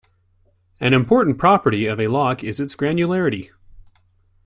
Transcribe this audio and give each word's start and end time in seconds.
An 0.79 0.95
important 0.95 1.37
property 1.37 1.85
of 1.85 1.99
a 1.99 2.07
lock 2.07 2.43
is 2.43 2.59
its 2.59 2.75
"granularity". 2.75 3.51